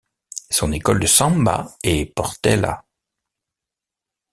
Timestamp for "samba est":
1.05-2.07